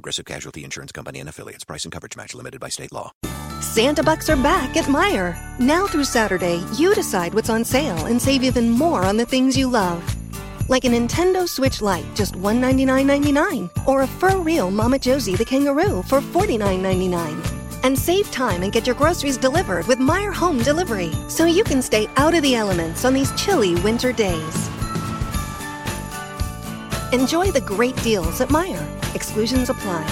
Progressive 0.00 0.24
Casualty 0.24 0.64
Insurance 0.64 0.92
Company 0.92 1.20
and 1.20 1.28
affiliates. 1.28 1.62
Price 1.62 1.84
and 1.84 1.92
coverage 1.92 2.16
match 2.16 2.34
limited 2.34 2.58
by 2.58 2.70
state 2.70 2.90
law. 2.90 3.12
Santa 3.60 4.02
Bucks 4.02 4.30
are 4.30 4.36
back 4.36 4.74
at 4.78 4.86
Meijer. 4.86 5.36
Now 5.58 5.86
through 5.86 6.04
Saturday, 6.04 6.64
you 6.78 6.94
decide 6.94 7.34
what's 7.34 7.50
on 7.50 7.66
sale 7.66 8.06
and 8.06 8.20
save 8.20 8.42
even 8.42 8.70
more 8.70 9.04
on 9.04 9.18
the 9.18 9.26
things 9.26 9.58
you 9.58 9.68
love. 9.68 10.02
Like 10.70 10.86
a 10.86 10.88
Nintendo 10.88 11.46
Switch 11.46 11.82
Lite, 11.82 12.06
just 12.14 12.32
$199.99. 12.32 13.86
Or 13.86 14.04
a 14.04 14.06
FurReal 14.06 14.72
Mama 14.72 14.98
Josie 14.98 15.36
the 15.36 15.44
kangaroo 15.44 16.02
for 16.04 16.22
$49.99. 16.22 17.84
And 17.84 17.98
save 17.98 18.30
time 18.30 18.62
and 18.62 18.72
get 18.72 18.86
your 18.86 18.96
groceries 18.96 19.36
delivered 19.36 19.86
with 19.86 19.98
Meijer 19.98 20.32
Home 20.32 20.62
Delivery 20.62 21.12
so 21.28 21.44
you 21.44 21.62
can 21.62 21.82
stay 21.82 22.08
out 22.16 22.32
of 22.32 22.40
the 22.40 22.54
elements 22.54 23.04
on 23.04 23.12
these 23.12 23.32
chilly 23.32 23.74
winter 23.82 24.14
days. 24.14 24.69
Enjoy 27.12 27.50
the 27.50 27.60
great 27.60 27.96
deals 28.02 28.40
at 28.40 28.48
Meijer. 28.48 28.86
Exclusions 29.14 29.68
apply. 29.68 30.04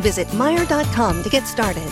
Visit 0.00 0.28
Meijer.com 0.28 1.22
to 1.22 1.28
get 1.28 1.46
started. 1.46 1.90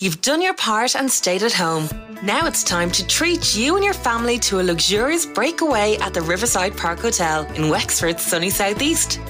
You've 0.00 0.20
done 0.20 0.42
your 0.42 0.54
part 0.54 0.94
and 0.96 1.10
stayed 1.10 1.42
at 1.42 1.52
home. 1.52 1.88
Now 2.22 2.46
it's 2.46 2.64
time 2.64 2.90
to 2.92 3.06
treat 3.06 3.56
you 3.56 3.76
and 3.76 3.84
your 3.84 3.94
family 3.94 4.38
to 4.40 4.60
a 4.60 4.62
luxurious 4.62 5.26
breakaway 5.26 5.96
at 6.00 6.14
the 6.14 6.22
Riverside 6.22 6.76
Park 6.76 6.98
Hotel 6.98 7.44
in 7.54 7.68
Wexford's 7.68 8.22
sunny 8.22 8.50
southeast. 8.50 9.20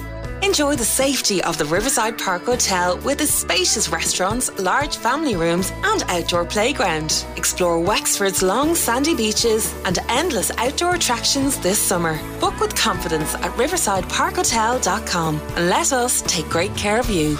Enjoy 0.49 0.75
the 0.75 0.83
safety 0.83 1.43
of 1.43 1.59
the 1.59 1.65
Riverside 1.65 2.17
Park 2.17 2.45
Hotel 2.45 2.97
with 3.01 3.21
its 3.21 3.31
spacious 3.31 3.87
restaurants, 3.87 4.49
large 4.57 4.97
family 4.97 5.35
rooms, 5.35 5.71
and 5.83 6.03
outdoor 6.07 6.43
playground. 6.43 7.23
Explore 7.35 7.79
Wexford's 7.79 8.41
long 8.41 8.73
sandy 8.73 9.15
beaches 9.15 9.71
and 9.85 9.99
endless 10.09 10.49
outdoor 10.57 10.95
attractions 10.95 11.59
this 11.59 11.77
summer. 11.77 12.19
Book 12.39 12.59
with 12.59 12.75
confidence 12.75 13.35
at 13.35 13.51
riversideparkhotel.com 13.51 15.39
and 15.55 15.69
let 15.69 15.93
us 15.93 16.23
take 16.23 16.49
great 16.49 16.75
care 16.75 16.99
of 16.99 17.11
you. 17.11 17.37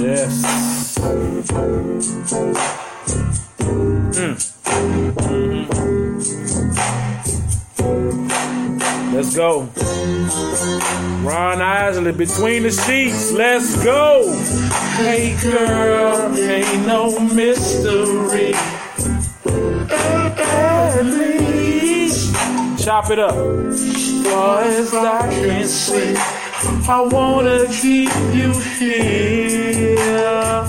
Yes. 0.00 0.94
Mm. 4.14 4.53
Let's 9.24 9.36
go. 9.36 9.60
Ron 11.26 11.62
Isley 11.62 12.12
between 12.12 12.64
the 12.64 12.70
sheets. 12.70 13.32
Let's 13.32 13.82
go. 13.82 14.30
Hey 14.98 15.34
girl, 15.42 16.36
ain't 16.36 16.86
no 16.86 17.18
mystery. 17.20 18.52
Chop 22.76 23.10
it 23.10 23.18
up. 23.18 23.34
Far 24.24 24.60
as 24.60 24.92
I 24.92 25.28
can 25.30 25.66
see, 25.66 26.14
I 26.86 27.08
wanna 27.10 27.66
keep 27.68 28.10
you 28.34 28.52
here, 28.78 30.68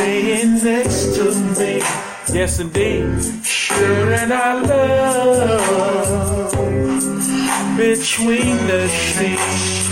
laying 0.00 0.64
next 0.64 1.14
to 1.16 1.24
me. 1.60 1.82
Yes, 2.32 2.58
indeed. 2.58 3.44
Sure, 3.44 4.14
and 4.14 4.32
I 4.32 4.54
love 4.62 5.87
between 7.96 8.54
the 8.66 8.86
sheets. 8.86 9.88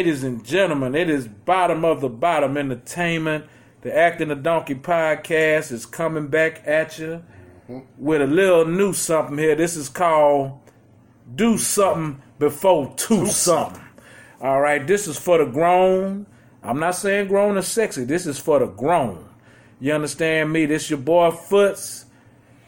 Ladies 0.00 0.24
and 0.24 0.42
gentlemen, 0.42 0.94
it 0.94 1.10
is 1.10 1.28
bottom 1.28 1.84
of 1.84 2.00
the 2.00 2.08
bottom 2.08 2.56
entertainment. 2.56 3.44
The 3.82 3.94
Acting 3.94 4.28
the 4.28 4.34
Donkey 4.34 4.74
podcast 4.74 5.70
is 5.72 5.84
coming 5.84 6.28
back 6.28 6.62
at 6.66 6.98
you 6.98 7.22
with 7.98 8.22
a 8.22 8.26
little 8.26 8.64
new 8.64 8.94
something 8.94 9.36
here. 9.36 9.54
This 9.54 9.76
is 9.76 9.90
called 9.90 10.58
Do 11.34 11.58
Something 11.58 12.22
Before 12.38 12.94
Two 12.96 13.26
Something. 13.26 13.84
All 14.40 14.62
right, 14.62 14.86
this 14.86 15.06
is 15.06 15.18
for 15.18 15.36
the 15.36 15.44
grown. 15.44 16.24
I'm 16.62 16.80
not 16.80 16.94
saying 16.94 17.28
grown 17.28 17.58
and 17.58 17.66
sexy. 17.66 18.04
This 18.04 18.26
is 18.26 18.38
for 18.38 18.58
the 18.58 18.68
grown. 18.68 19.28
You 19.80 19.92
understand 19.92 20.50
me? 20.50 20.64
This 20.64 20.88
your 20.88 20.98
boy 20.98 21.30
Foots 21.30 21.99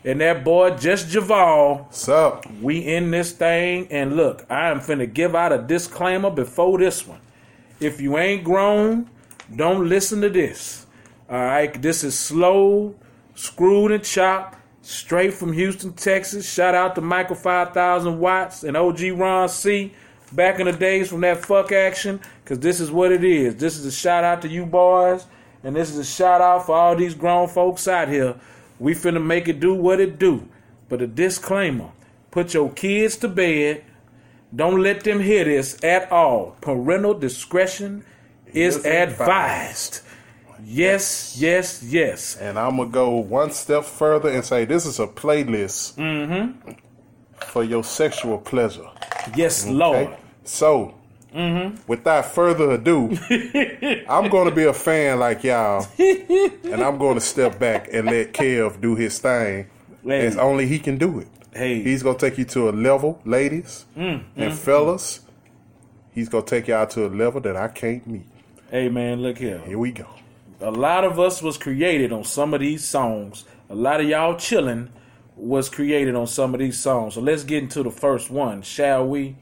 and 0.04 0.20
that 0.20 0.44
boy 0.44 0.70
Just 0.76 1.08
Javal. 1.08 1.84
What's 1.84 2.08
up? 2.08 2.50
We 2.60 2.78
in 2.78 3.10
this 3.10 3.32
thing, 3.32 3.88
and 3.90 4.16
look, 4.16 4.44
I 4.50 4.70
am 4.70 4.80
finna 4.80 5.12
give 5.12 5.34
out 5.34 5.52
a 5.52 5.58
disclaimer 5.58 6.30
before 6.30 6.78
this 6.78 7.06
one. 7.06 7.20
If 7.80 8.00
you 8.00 8.18
ain't 8.18 8.44
grown, 8.44 9.08
don't 9.54 9.88
listen 9.88 10.20
to 10.22 10.30
this. 10.30 10.86
All 11.28 11.38
right, 11.38 11.80
this 11.80 12.04
is 12.04 12.18
slow, 12.18 12.94
screwed 13.34 13.92
and 13.92 14.04
chopped, 14.04 14.58
straight 14.82 15.34
from 15.34 15.52
Houston, 15.52 15.92
Texas. 15.92 16.52
Shout 16.52 16.74
out 16.74 16.94
to 16.96 17.00
Michael 17.00 17.36
5000 17.36 18.18
Watts 18.18 18.64
and 18.64 18.76
OG 18.76 19.00
Ron 19.14 19.48
C. 19.48 19.92
Back 20.32 20.60
in 20.60 20.66
the 20.66 20.72
days 20.72 21.10
from 21.10 21.20
that 21.20 21.44
fuck 21.44 21.72
action, 21.72 22.18
because 22.42 22.58
this 22.58 22.80
is 22.80 22.90
what 22.90 23.12
it 23.12 23.22
is. 23.22 23.56
This 23.56 23.76
is 23.76 23.84
a 23.84 23.92
shout 23.92 24.24
out 24.24 24.40
to 24.42 24.48
you 24.48 24.64
boys, 24.64 25.26
and 25.62 25.76
this 25.76 25.90
is 25.90 25.98
a 25.98 26.04
shout 26.04 26.40
out 26.40 26.64
for 26.64 26.74
all 26.74 26.96
these 26.96 27.14
grown 27.14 27.48
folks 27.48 27.86
out 27.86 28.08
here. 28.08 28.36
We 28.82 28.94
finna 28.94 29.24
make 29.24 29.46
it 29.46 29.60
do 29.60 29.74
what 29.74 30.00
it 30.00 30.18
do. 30.18 30.48
But 30.88 31.00
a 31.02 31.06
disclaimer 31.06 31.90
put 32.32 32.52
your 32.52 32.70
kids 32.70 33.16
to 33.18 33.28
bed. 33.28 33.84
Don't 34.54 34.82
let 34.82 35.04
them 35.04 35.20
hear 35.20 35.44
this 35.44 35.82
at 35.84 36.10
all. 36.10 36.56
Parental 36.60 37.14
discretion 37.14 38.04
is 38.52 38.78
Is 38.78 38.84
advised. 38.84 40.00
Yes, 40.64 41.36
yes, 41.38 41.82
yes. 41.82 42.36
And 42.36 42.58
I'm 42.58 42.76
gonna 42.76 42.90
go 42.90 43.10
one 43.16 43.50
step 43.52 43.84
further 43.84 44.28
and 44.30 44.44
say 44.44 44.64
this 44.64 44.84
is 44.84 44.98
a 44.98 45.06
playlist 45.06 45.94
Mm-hmm. 45.94 46.72
for 47.46 47.62
your 47.64 47.84
sexual 47.84 48.38
pleasure. 48.38 48.90
Yes, 49.36 49.66
Lord. 49.66 50.16
So, 50.44 50.94
Mm-hmm. 51.34 51.76
without 51.86 52.26
further 52.26 52.72
ado, 52.72 53.08
I'm 54.08 54.28
going 54.28 54.48
to 54.48 54.54
be 54.54 54.64
a 54.64 54.72
fan 54.74 55.18
like 55.18 55.42
y'all, 55.44 55.86
and 55.98 56.82
I'm 56.82 56.98
going 56.98 57.14
to 57.14 57.20
step 57.20 57.58
back 57.58 57.88
and 57.92 58.06
let 58.06 58.32
Kev 58.34 58.80
do 58.80 58.94
his 58.96 59.18
thing, 59.18 59.66
Hey. 60.04 60.26
as 60.26 60.36
only 60.36 60.66
he 60.66 60.78
can 60.78 60.98
do 60.98 61.20
it. 61.20 61.28
Hey. 61.54 61.82
He's 61.82 62.02
going 62.02 62.16
to 62.18 62.28
take 62.30 62.38
you 62.38 62.44
to 62.46 62.68
a 62.68 62.72
level, 62.72 63.20
ladies 63.24 63.86
Mm, 63.96 64.24
and 64.36 64.52
mm, 64.52 64.56
fellas. 64.56 65.20
He's 66.12 66.28
going 66.28 66.44
to 66.44 66.50
take 66.50 66.68
y'all 66.68 66.86
to 66.88 67.06
a 67.06 67.08
level 67.08 67.40
that 67.42 67.56
I 67.56 67.68
can't 67.68 68.06
meet. 68.06 68.26
Hey 68.70 68.88
man, 68.88 69.22
look 69.22 69.38
here. 69.38 69.58
Here 69.66 69.78
we 69.78 69.92
go. 69.92 70.06
A 70.60 70.70
lot 70.70 71.04
of 71.04 71.18
us 71.20 71.42
was 71.42 71.56
created 71.58 72.12
on 72.12 72.24
some 72.24 72.52
of 72.54 72.60
these 72.60 72.86
songs. 72.88 73.44
A 73.70 73.74
lot 73.74 74.00
of 74.00 74.08
y'all 74.08 74.36
chilling 74.36 74.90
was 75.36 75.68
created 75.68 76.14
on 76.14 76.26
some 76.26 76.54
of 76.54 76.60
these 76.60 76.78
songs. 76.78 77.14
So 77.14 77.20
let's 77.20 77.44
get 77.44 77.62
into 77.62 77.82
the 77.82 77.90
first 77.90 78.30
one, 78.30 78.62
shall 78.62 79.06
we? 79.06 79.36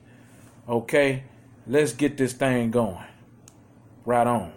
Okay, 0.69 1.25
let's 1.67 1.93
get 1.93 2.17
this 2.17 2.33
thing 2.33 2.71
going. 2.71 3.05
Right 4.05 4.27
on. 4.27 4.53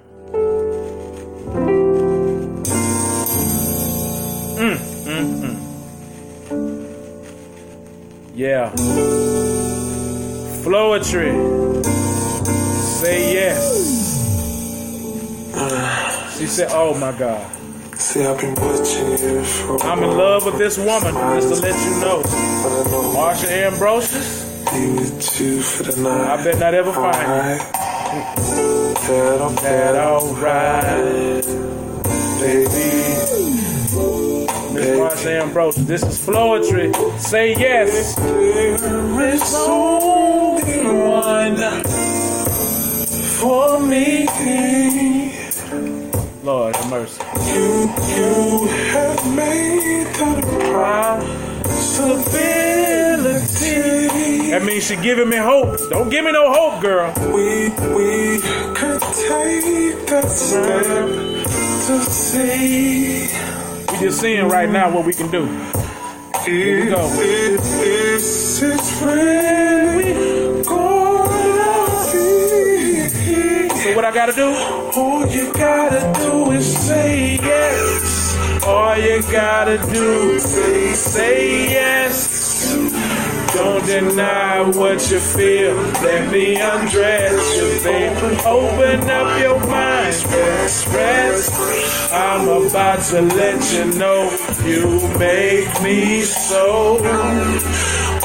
Mm, 4.58 4.78
mm, 5.06 5.42
mm. 5.44 5.58
Yeah. 8.36 8.72
Floetry. 10.64 11.84
Say 13.02 13.34
yes. 13.34 13.94
She 16.38 16.48
said, 16.48 16.70
"Oh 16.72 16.94
my 16.94 17.12
God, 17.12 17.46
See, 18.00 18.26
I've 18.26 18.40
been 18.40 18.56
watching 18.56 19.12
you 19.12 19.44
for 19.44 19.82
I'm 19.84 20.04
in 20.04 20.18
love 20.18 20.46
with 20.46 20.58
this 20.58 20.78
woman." 20.78 21.14
Just 21.14 21.50
to 21.54 21.62
let 21.62 21.76
you 21.86 21.92
know, 22.02 22.22
know 22.22 23.14
Marsha 23.16 23.48
Ambrosius. 23.50 24.43
Be 24.74 24.88
with 24.94 25.40
you 25.40 25.62
for 25.62 25.84
the 25.84 26.02
night. 26.02 26.40
I 26.40 26.44
bet 26.44 26.60
not 26.60 26.74
ever 26.74 26.92
find 26.92 27.16
you. 27.16 27.34
Alright. 27.34 27.62
That 29.08 29.42
That 29.62 29.96
alright, 29.96 31.46
baby. 32.40 33.54
Miss 34.74 34.88
Marsha 34.98 35.42
Ambrosius. 35.44 35.86
This 35.86 36.04
is 36.04 36.26
Floetry. 36.26 36.94
Say 37.20 37.54
yes. 37.56 38.16
There 38.16 39.22
is 39.30 39.56
only 39.56 40.86
one 41.08 41.58
for 43.40 43.80
me. 43.86 44.28
Lord 46.44 46.76
have 46.76 46.90
mercy. 46.90 47.22
You, 47.54 47.90
you 48.18 48.68
have 48.94 49.36
made 49.36 50.08
that 50.18 50.44
possibility. 51.64 52.73
That 54.54 54.62
means 54.62 54.86
she 54.86 54.96
giving 54.98 55.30
me 55.30 55.38
hope. 55.38 55.80
Don't 55.90 56.10
give 56.10 56.24
me 56.24 56.32
no 56.32 56.54
hope, 56.54 56.80
girl. 56.80 57.12
We, 57.34 57.70
we 57.70 58.40
could 58.78 59.02
take 59.02 60.06
that 60.06 60.30
step 60.30 60.86
to 61.88 62.00
see. 62.06 63.24
We 63.92 63.98
just 63.98 64.22
seeing 64.22 64.48
right 64.48 64.70
now 64.70 64.92
what 64.94 65.08
we 65.08 65.16
can 65.16 65.32
do. 65.32 65.48
Here 66.46 66.86
we 66.86 66.92
go. 66.92 67.04
Is 67.20 68.62
when 69.02 69.98
we 69.98 70.04
be. 70.04 70.64
So 73.80 73.96
what 73.96 74.06
I 74.06 74.12
gotta 74.14 74.34
do? 74.34 74.54
All 74.96 75.26
you 75.26 75.52
gotta 75.54 76.14
do 76.20 76.52
is 76.52 76.78
say 76.78 77.38
yes. 77.38 78.64
All 78.68 78.96
you 79.00 79.24
gotta 79.32 79.80
do 79.92 80.30
is 80.30 81.00
say 81.00 81.72
yes. 81.72 82.43
Don't 83.54 83.86
deny 83.86 84.62
what 84.78 85.12
you 85.12 85.20
feel. 85.20 85.76
Let 85.76 86.32
me 86.32 86.60
undress 86.60 87.56
you, 87.58 87.84
baby. 87.84 88.38
Open 88.46 89.10
up 89.10 89.40
your 89.40 89.60
mind. 89.68 90.16
Rest, 90.32 90.88
rest. 90.88 92.14
I'm 92.14 92.48
about 92.48 93.02
to 93.12 93.22
let 93.22 93.74
you 93.74 93.86
know 94.00 94.22
you 94.66 95.18
make 95.20 95.84
me 95.84 96.22
so. 96.22 96.98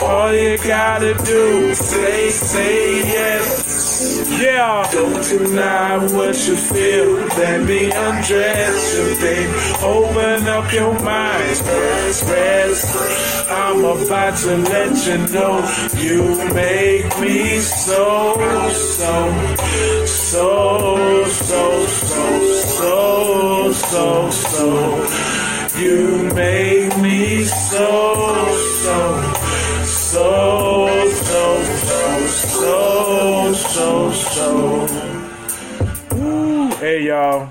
All 0.02 0.32
you 0.32 0.56
gotta 0.58 1.14
do 1.24 1.74
say, 1.74 2.30
say 2.30 2.98
yes. 3.00 3.67
Yeah. 4.00 4.88
Don't 4.92 5.22
deny 5.24 5.98
what 6.14 6.36
you 6.46 6.56
feel. 6.56 7.14
Let 7.36 7.64
me 7.64 7.90
undress 7.90 8.94
you, 8.94 9.16
baby. 9.20 9.52
Open 9.82 10.46
up 10.46 10.72
your 10.72 10.92
mind. 11.02 11.58
Rest, 11.66 12.24
rest. 12.28 13.50
I'm 13.50 13.84
about 13.84 14.36
to 14.38 14.56
let 14.56 15.06
you 15.06 15.18
know 15.34 15.58
you 15.96 16.22
make 16.54 17.18
me 17.18 17.58
so, 17.58 18.36
so, 18.70 20.06
so, 20.06 21.26
so, 21.26 21.86
so, 21.86 22.46
so, 22.52 23.72
so, 23.72 24.30
so. 24.30 25.78
You 25.78 26.30
make 26.34 26.96
me 26.98 27.44
so, 27.44 28.46
so, 28.82 29.32
so, 29.84 31.10
so, 31.10 31.64
so, 31.64 32.26
so. 32.26 33.67
Ooh, 36.14 36.68
hey 36.76 37.02
y'all. 37.02 37.50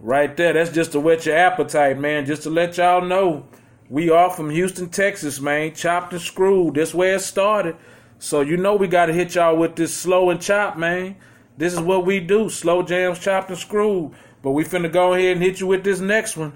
Right 0.00 0.34
there, 0.34 0.54
that's 0.54 0.70
just 0.70 0.92
to 0.92 1.00
whet 1.00 1.26
your 1.26 1.36
appetite, 1.36 1.98
man. 1.98 2.24
Just 2.24 2.44
to 2.44 2.50
let 2.50 2.78
y'all 2.78 3.04
know. 3.04 3.46
We 3.90 4.08
are 4.08 4.30
from 4.30 4.48
Houston, 4.48 4.88
Texas, 4.88 5.38
man. 5.38 5.74
Chopped 5.74 6.14
and 6.14 6.22
screwed. 6.22 6.76
This 6.76 6.94
where 6.94 7.16
it 7.16 7.20
started. 7.20 7.76
So 8.18 8.40
you 8.40 8.56
know 8.56 8.76
we 8.76 8.88
gotta 8.88 9.12
hit 9.12 9.34
y'all 9.34 9.58
with 9.58 9.76
this 9.76 9.94
slow 9.94 10.30
and 10.30 10.40
chop, 10.40 10.78
man. 10.78 11.16
This 11.58 11.74
is 11.74 11.80
what 11.80 12.06
we 12.06 12.18
do. 12.18 12.48
Slow 12.48 12.82
jams, 12.82 13.18
chopped 13.18 13.50
and 13.50 13.58
screwed. 13.58 14.12
But 14.40 14.52
we 14.52 14.64
finna 14.64 14.90
go 14.90 15.12
ahead 15.12 15.36
and 15.36 15.42
hit 15.42 15.60
you 15.60 15.66
with 15.66 15.84
this 15.84 16.00
next 16.00 16.38
one. 16.38 16.54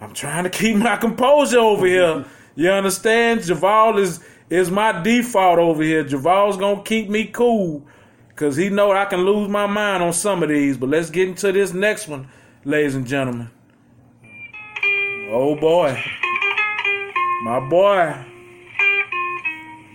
I'm 0.00 0.14
trying 0.14 0.44
to 0.44 0.50
keep 0.50 0.76
my 0.76 0.96
composure 0.96 1.58
over 1.58 1.84
here. 1.84 2.24
You 2.54 2.70
understand? 2.70 3.40
Javal 3.40 3.98
is 3.98 4.24
is 4.52 4.70
my 4.70 5.00
default 5.02 5.58
over 5.58 5.82
here. 5.82 6.04
Javal's 6.04 6.56
gonna 6.56 6.82
keep 6.82 7.08
me 7.08 7.24
cool. 7.26 7.82
Cause 8.36 8.56
he 8.56 8.68
know 8.70 8.92
I 8.92 9.04
can 9.04 9.20
lose 9.20 9.48
my 9.48 9.66
mind 9.66 10.02
on 10.02 10.12
some 10.12 10.42
of 10.42 10.48
these. 10.48 10.76
But 10.76 10.88
let's 10.88 11.10
get 11.10 11.28
into 11.28 11.52
this 11.52 11.72
next 11.72 12.08
one, 12.08 12.28
ladies 12.64 12.94
and 12.94 13.06
gentlemen. 13.06 13.50
Oh 15.30 15.54
boy. 15.56 16.02
My 17.44 17.60
boy. 17.60 18.14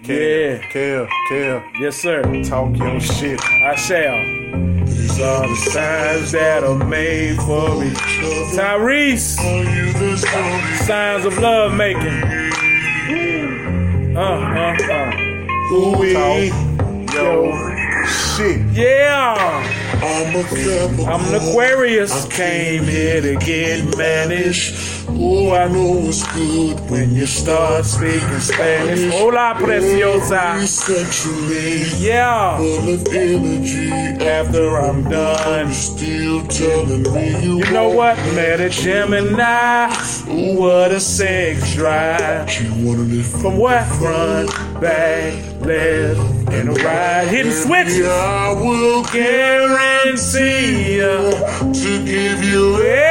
Yeah. 0.04 0.60
Kel, 0.70 1.08
Kel, 1.30 1.64
Yes, 1.80 1.98
sir. 1.98 2.22
talk 2.44 2.76
your 2.78 3.00
shit. 3.00 3.42
I 3.44 3.76
shall. 3.76 4.24
These 4.86 5.20
are 5.20 5.48
the 5.48 5.56
signs 5.56 6.32
that 6.32 6.64
are 6.64 6.78
made 6.86 7.36
for 7.38 7.76
me. 7.80 7.90
Tyrese. 8.56 9.36
Signs 10.86 11.26
of 11.26 11.38
love 11.40 11.74
making. 11.74 12.47
Uh, 14.18 14.22
uh, 14.22 14.76
uh. 14.82 15.12
Talk 15.70 17.14
your 17.14 18.08
shit. 18.08 18.66
Yeah. 18.74 19.36
I'm 20.02 21.22
an 21.22 21.36
Aquarius. 21.36 22.26
I 22.26 22.30
Came 22.30 22.86
here 22.86 23.22
to 23.22 23.36
get 23.36 23.96
managed. 23.96 24.97
Ooh, 25.20 25.52
I 25.52 25.68
know 25.68 25.98
it's 26.08 26.24
good 26.34 26.80
when 26.92 27.16
you 27.16 27.26
start 27.26 27.86
speaking 27.86 28.40
Spanish. 28.40 29.12
Hola, 29.14 29.56
preciosa. 29.58 30.64
Yeah. 31.98 32.58
Full 32.58 32.94
of 32.94 33.08
energy 33.08 33.92
After 34.24 34.78
I'm 34.78 35.04
done, 35.10 35.74
Still 35.74 36.46
telling 36.48 37.04
me 37.14 37.42
you 37.44 37.58
you 37.58 37.74
know 37.74 37.90
what? 37.90 38.18
A 38.38 38.70
Gemini. 38.70 39.88
Ooh, 40.30 40.60
what 40.60 40.92
a 40.92 41.00
sex 41.00 41.74
drive. 41.74 42.48
wanted 42.86 43.12
it 43.14 43.24
From 43.24 43.58
what? 43.58 43.86
Front, 43.98 44.52
back, 44.80 45.34
left, 45.62 46.54
and 46.54 46.78
right. 46.84 47.28
Hitting 47.28 47.52
switches. 47.52 48.08
I 48.08 48.54
will 48.54 49.04
Guarantee 49.06 51.00
ya 51.00 51.32
to 51.74 52.06
give 52.06 52.44
you 52.44 52.76
everything 52.84 53.07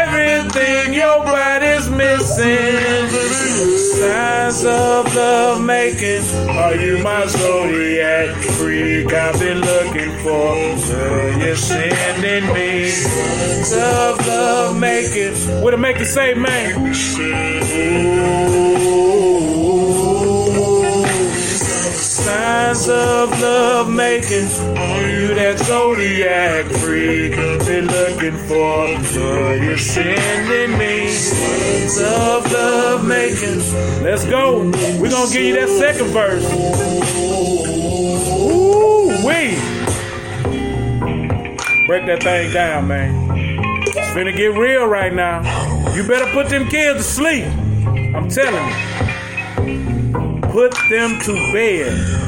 missing. 2.39 3.79
Signs 3.79 4.65
of 4.65 5.15
love 5.15 5.63
making. 5.63 6.23
Are 6.49 6.75
you 6.75 7.03
my 7.03 7.27
zodiac 7.27 8.37
freak? 8.37 9.13
I've 9.13 9.39
been 9.39 9.61
looking 9.61 10.13
for. 10.19 10.55
Girl, 10.93 11.39
you're 11.39 11.57
sending 11.57 12.53
me. 12.53 12.89
Signs 12.91 13.73
of 13.73 14.27
love 14.27 14.79
making. 14.79 15.35
What 15.63 15.75
it 15.75 15.79
make 15.79 15.99
you 15.99 16.05
say, 16.05 16.35
man? 16.35 16.95
Of 22.77 23.41
love 23.41 23.89
making. 23.89 24.49
Are 24.77 25.09
you 25.09 25.35
that 25.35 25.59
zodiac 25.61 26.67
freak? 26.67 27.33
Been 27.33 27.87
looking 27.87 28.37
for. 28.47 28.87
Girl, 29.15 29.57
you're 29.57 29.79
sending 29.79 30.79
me. 30.79 31.09
Signs 31.09 31.99
of 31.99 32.53
love 32.53 33.09
making. 33.09 33.61
Let's 34.05 34.27
go. 34.27 34.71
We're 35.01 35.09
gonna 35.09 35.33
give 35.33 35.43
you 35.43 35.55
that 35.55 35.71
second 35.71 36.09
verse. 36.09 36.45
Ooh, 38.43 39.09
wee. 39.27 39.57
Break 41.87 42.05
that 42.07 42.23
thing 42.23 42.53
down, 42.53 42.89
man. 42.89 43.31
It's 43.87 44.11
finna 44.11 44.37
get 44.37 44.53
real 44.55 44.87
right 44.87 45.15
now. 45.15 45.41
You 45.95 46.07
better 46.07 46.31
put 46.31 46.51
them 46.51 46.69
kids 46.69 46.99
to 46.99 47.05
sleep. 47.05 47.47
I'm 48.15 48.29
telling 48.29 48.69
you. 48.69 50.43
Put 50.53 50.75
them 50.91 51.19
to 51.21 51.33
bed 51.53 52.26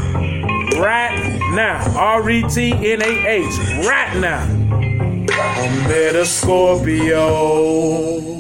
right 0.77 1.39
now. 1.55 1.83
R 1.97 2.29
E 2.31 2.43
T 2.49 2.73
N 2.73 3.03
A 3.03 3.27
H. 3.27 3.59
Right 3.87 4.17
now. 4.19 4.45
I 5.31 5.69
met 5.89 6.17
a 6.17 6.25
Scorpio. 6.25 8.39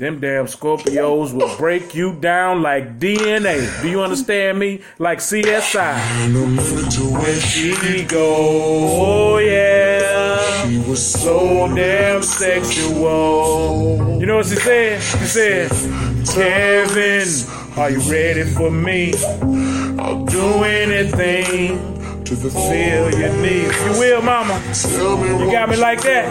Them 0.00 0.18
damn 0.18 0.46
Scorpios 0.46 1.34
will 1.34 1.54
break 1.58 1.94
you 1.94 2.18
down 2.18 2.62
like 2.62 2.98
DNA. 2.98 3.82
Do 3.82 3.90
you 3.90 4.00
understand 4.00 4.58
me? 4.58 4.80
Like 4.98 5.18
CSI. 5.18 6.32
no 6.32 6.46
minute 6.46 6.90
to 6.92 7.12
wait. 7.20 7.38
She 7.42 8.06
go, 8.06 8.26
oh 8.26 9.36
yeah. 9.36 10.64
She 10.64 10.78
was 10.88 11.06
so 11.06 11.68
damn 11.74 12.22
sexual. 12.22 14.16
You 14.18 14.24
know 14.24 14.38
what 14.38 14.46
she 14.46 14.56
said? 14.56 15.02
She 15.02 15.18
said, 15.26 15.70
Kevin, 16.32 17.28
are 17.76 17.90
you 17.90 18.00
ready 18.10 18.44
for 18.44 18.70
me? 18.70 19.12
I'm 20.00 20.24
do 20.24 20.64
anything 20.64 22.00
to 22.24 22.36
fulfill 22.36 23.10
your 23.18 23.36
needs. 23.42 23.76
You 23.84 23.92
will, 23.98 24.22
mama. 24.22 24.54
You 24.84 25.50
got 25.50 25.68
me 25.68 25.76
like 25.76 26.00
that, 26.02 26.26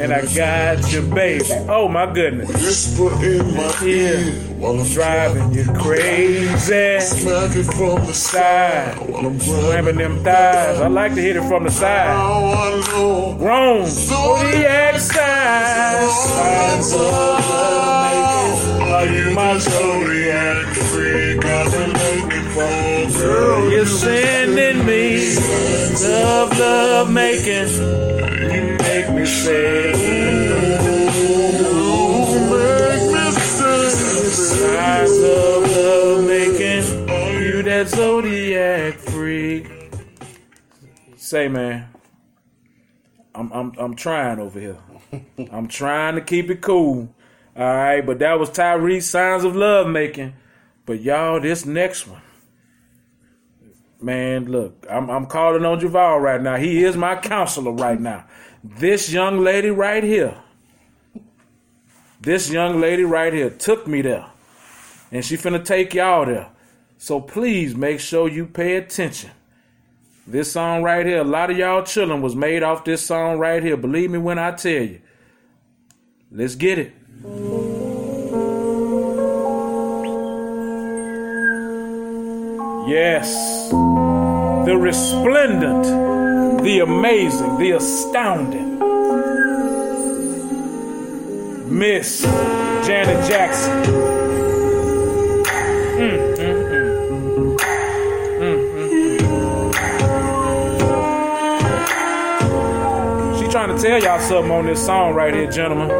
and 0.00 0.12
I 0.12 0.22
got 0.34 0.92
you, 0.92 1.02
baby. 1.02 1.44
Oh 1.68 1.86
my 1.88 2.12
goodness. 2.12 2.48
Whisper 2.48 3.12
in 3.24 3.54
my 3.54 3.72
ear 3.84 4.32
while 4.58 4.80
I'm 4.80 4.88
Driving 4.94 5.52
you 5.52 5.64
crazy. 5.74 7.00
Smack 7.00 7.56
it 7.56 7.64
from 7.64 8.06
the 8.06 8.14
Side. 8.14 8.98
while 8.98 9.26
I'm 9.26 9.38
Slamming 9.38 9.70
grabbing 9.70 9.96
them 9.96 10.24
thighs. 10.24 10.80
I 10.80 10.88
like 10.88 11.14
to 11.14 11.20
hit 11.20 11.36
it 11.36 11.44
from 11.48 11.64
the 11.64 11.70
side. 11.70 12.14
Grown. 13.38 13.86
Zodiac 13.86 14.98
signs. 14.98 16.12
Signs 16.12 16.92
of 16.94 17.00
love 17.00 18.80
making. 18.80 18.92
Are 18.94 19.06
you 19.06 19.34
my 19.34 19.58
zodiac 19.58 20.66
freak 20.88 21.44
I've 21.44 21.70
been 21.72 21.92
looking 21.92 22.50
for. 22.52 22.93
Girl, 23.24 23.70
You're 23.70 23.86
sending 23.86 24.84
me 24.84 25.34
love, 26.02 26.58
love 26.58 27.10
making. 27.10 27.68
You 28.52 28.76
make 28.78 29.08
me 29.14 29.24
say, 29.24 29.92
make 29.94 30.84
me 30.84 31.08
say 34.28 35.06
love 35.06 36.24
making. 36.26 36.84
You 37.40 37.62
that 37.62 37.88
zodiac 37.88 38.94
freak. 38.98 39.70
Say, 41.16 41.48
man, 41.48 41.88
I'm 43.34 43.50
I'm 43.52 43.72
I'm 43.78 43.94
trying 43.96 44.38
over 44.38 44.60
here. 44.60 44.78
I'm 45.50 45.68
trying 45.68 46.16
to 46.16 46.20
keep 46.20 46.50
it 46.50 46.60
cool. 46.60 47.08
All 47.56 47.64
right, 47.64 48.04
but 48.04 48.18
that 48.18 48.38
was 48.38 48.50
Tyrese 48.50 49.04
signs 49.04 49.44
of 49.44 49.56
love 49.56 49.86
making. 49.88 50.34
But 50.84 51.00
y'all, 51.00 51.40
this 51.40 51.64
next 51.64 52.06
one. 52.06 52.20
Man, 54.04 54.44
look, 54.44 54.86
I'm, 54.90 55.08
I'm 55.08 55.24
calling 55.24 55.64
on 55.64 55.80
Javal 55.80 56.20
right 56.20 56.42
now. 56.42 56.56
He 56.56 56.84
is 56.84 56.94
my 56.94 57.16
counselor 57.16 57.72
right 57.72 57.98
now. 57.98 58.26
This 58.62 59.10
young 59.10 59.42
lady 59.42 59.70
right 59.70 60.04
here, 60.04 60.36
this 62.20 62.50
young 62.50 62.82
lady 62.82 63.04
right 63.04 63.32
here 63.32 63.48
took 63.48 63.86
me 63.86 64.02
there. 64.02 64.26
And 65.10 65.24
she 65.24 65.38
finna 65.38 65.64
take 65.64 65.94
y'all 65.94 66.26
there. 66.26 66.50
So 66.98 67.18
please 67.18 67.74
make 67.74 67.98
sure 67.98 68.28
you 68.28 68.44
pay 68.44 68.76
attention. 68.76 69.30
This 70.26 70.52
song 70.52 70.82
right 70.82 71.06
here, 71.06 71.22
a 71.22 71.24
lot 71.24 71.50
of 71.50 71.56
y'all 71.56 71.82
chilling 71.82 72.20
was 72.20 72.36
made 72.36 72.62
off 72.62 72.84
this 72.84 73.06
song 73.06 73.38
right 73.38 73.62
here. 73.62 73.78
Believe 73.78 74.10
me 74.10 74.18
when 74.18 74.38
I 74.38 74.50
tell 74.50 74.82
you. 74.82 75.00
Let's 76.30 76.56
get 76.56 76.78
it. 76.78 76.92
Yes. 82.86 83.72
The 84.64 84.76
resplendent, 84.78 85.84
the 86.62 86.80
amazing, 86.80 87.58
the 87.58 87.72
astounding. 87.72 88.78
Miss 91.70 92.22
Janet 92.22 93.28
Jackson. 93.28 93.82
Mm, 95.98 96.36
mm, 96.38 97.56
mm. 98.40 98.58
She 103.38 103.48
trying 103.48 103.76
to 103.76 103.82
tell 103.82 104.02
y'all 104.02 104.18
something 104.20 104.50
on 104.50 104.64
this 104.64 104.86
song 104.86 105.14
right 105.14 105.34
here, 105.34 105.50
gentlemen. 105.50 105.90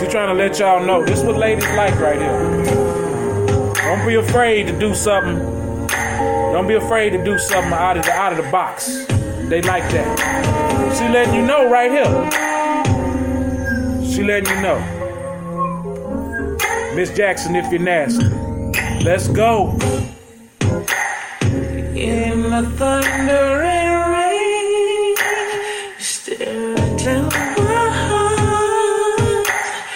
She 0.00 0.06
trying 0.08 0.28
to 0.28 0.34
let 0.34 0.58
y'all 0.58 0.84
know 0.84 1.02
this 1.02 1.20
is 1.20 1.24
what 1.24 1.36
ladies 1.36 1.64
like 1.76 1.98
right 1.98 2.20
here. 2.20 3.72
Don't 3.74 4.06
be 4.06 4.16
afraid 4.16 4.66
to 4.66 4.78
do 4.78 4.94
something. 4.94 5.55
Don't 6.56 6.66
be 6.66 6.74
afraid 6.74 7.10
to 7.10 7.22
do 7.22 7.38
something 7.38 7.74
out 7.74 7.98
of 7.98 8.04
the 8.06 8.12
out 8.12 8.32
of 8.32 8.38
the 8.42 8.50
box. 8.50 9.04
They 9.50 9.60
like 9.60 9.82
that. 9.90 10.96
She 10.96 11.06
letting 11.12 11.34
you 11.34 11.42
know 11.42 11.68
right 11.70 11.90
here. 11.90 12.30
She 14.10 14.22
letting 14.22 14.48
you 14.56 14.62
know. 14.62 14.78
Miss 16.94 17.14
Jackson, 17.14 17.56
if 17.56 17.70
you're 17.70 17.82
nasty. 17.82 18.24
Let's 19.04 19.28
go. 19.28 19.72
In 21.94 22.40
the 22.44 22.62
thunder 22.78 23.62
and 23.62 24.12
rain, 24.14 25.16
stare 25.98 26.74
down 26.96 27.28
my 27.58 27.90
heart. 28.00 29.46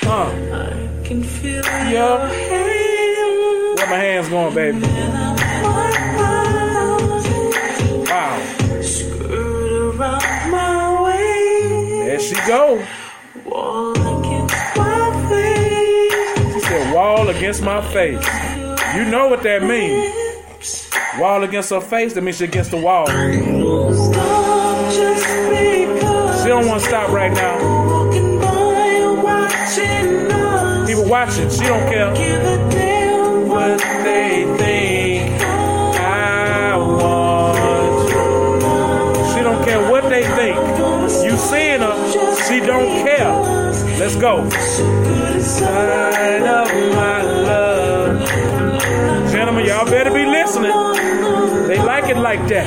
Uh, 0.04 0.28
I 0.52 1.06
can 1.08 1.22
feel 1.22 1.64
your 1.88 2.18
hand. 2.18 3.78
Where 3.78 3.88
my 3.88 3.96
hands 3.96 4.28
going, 4.28 4.54
baby? 4.54 5.39
Go. 12.50 12.82
She 16.52 16.60
said, 16.66 16.92
wall 16.92 17.28
against 17.28 17.62
my 17.62 17.80
face. 17.92 18.26
You 18.96 19.04
know 19.04 19.28
what 19.28 19.44
that 19.44 19.62
means. 19.62 20.90
Wall 21.20 21.44
against 21.44 21.70
her 21.70 21.80
face, 21.80 22.14
that 22.14 22.22
means 22.22 22.38
she 22.38 22.44
against 22.46 22.72
the 22.72 22.76
wall. 22.76 23.06
She 23.06 23.14
don't 26.48 26.66
want 26.66 26.80
to 26.80 26.88
stop 26.88 27.10
right 27.10 27.32
now. 27.32 27.56
People 30.88 31.08
watching, 31.08 31.50
she 31.50 31.62
don't 31.62 31.88
care 31.88 32.12
she 42.50 42.58
don't 42.58 43.06
care. 43.06 43.32
Let's 44.00 44.16
go. 44.16 44.48
Side 45.38 46.42
of 46.42 46.68
my 46.96 47.22
love. 47.22 48.28
Gentlemen, 49.30 49.66
y'all 49.66 49.84
better 49.84 50.12
be 50.12 50.26
listening. 50.26 50.72
They 51.68 51.78
like 51.78 52.10
it 52.10 52.16
like 52.16 52.48
that. 52.48 52.66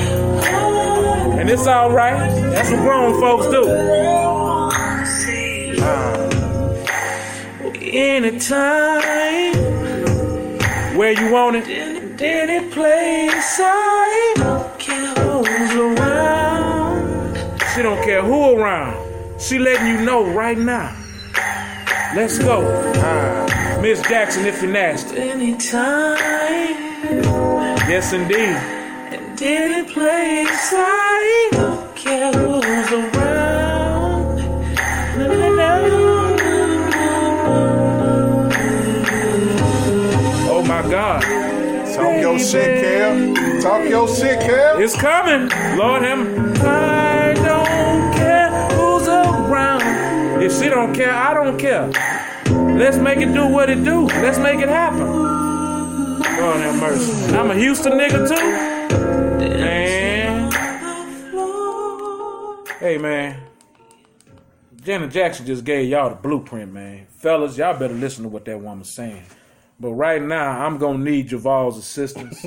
And 1.37 1.49
it's 1.49 1.67
all 1.67 1.91
right. 1.91 2.29
That's 2.53 2.71
what 2.71 2.79
grown 2.79 3.19
folks 3.19 3.47
do. 3.47 3.63
Uh, 5.83 6.13
anytime, 7.81 9.53
where 10.97 11.11
you 11.11 11.29
want 11.29 11.57
it, 11.57 11.67
any 12.21 12.69
place 12.69 13.59
I 13.59 14.73
care 14.79 15.13
who's 15.15 15.75
around. 15.75 17.35
She 17.75 17.81
don't 17.81 18.01
care 18.05 18.21
who 18.21 18.55
around. 18.55 19.02
She 19.43 19.59
letting 19.59 19.87
you 19.87 20.05
know 20.05 20.23
right 20.23 20.57
now. 20.57 20.95
Let's 22.15 22.39
go. 22.39 22.63
Ah, 22.95 23.79
Miss 23.81 24.01
Jackson, 24.03 24.45
if 24.45 24.61
you're 24.61 24.71
nasty. 24.71 25.17
Anytime. 25.17 26.17
Yes, 27.89 28.13
indeed. 28.13 28.37
And 28.37 29.41
any 29.41 29.83
place 29.91 30.71
I 30.73 31.49
don't 31.51 31.93
care 31.93 32.31
who's 32.31 32.91
around. 32.93 34.37
No, 35.17 35.27
no, 35.27 35.55
no. 35.55 36.37
Oh 40.51 40.63
my 40.65 40.89
God. 40.89 41.21
Talk 41.93 42.21
your 42.21 42.39
shit, 42.39 42.81
Kel. 42.81 43.61
Talk 43.61 43.89
your 43.89 44.07
shit, 44.07 44.39
Kel. 44.39 44.79
It's 44.79 44.95
coming. 44.95 45.49
Lord 45.77 46.01
him. 46.01 47.02
She 50.61 50.69
don't 50.69 50.93
care, 50.93 51.11
I 51.13 51.33
don't 51.33 51.57
care. 51.57 51.87
Let's 52.77 52.97
make 52.97 53.19
it 53.19 53.33
do 53.33 53.47
what 53.47 53.69
it 53.69 53.83
do. 53.83 54.05
Let's 54.07 54.37
make 54.37 54.59
it 54.59 54.69
happen. 54.69 55.07
Lord 56.43 56.57
have 56.57 56.79
mercy. 56.79 57.35
I'm 57.35 57.51
a 57.51 57.55
Houston 57.55 57.93
nigga 57.93 58.27
too. 58.27 58.51
Man. 59.57 60.51
Hey 62.79 62.97
man. 62.97 63.41
Janet 64.83 65.11
Jackson 65.11 65.45
just 65.45 65.63
gave 65.63 65.89
y'all 65.89 66.09
the 66.09 66.15
blueprint, 66.15 66.73
man. 66.73 67.07
Fellas, 67.07 67.57
y'all 67.57 67.77
better 67.77 67.93
listen 67.93 68.23
to 68.23 68.29
what 68.29 68.43
that 68.45 68.59
woman's 68.59 68.89
saying. 68.89 69.23
But 69.79 69.93
right 69.93 70.21
now, 70.21 70.65
I'm 70.65 70.77
gonna 70.77 70.99
need 71.03 71.29
Javal's 71.29 71.77
assistance. 71.77 72.45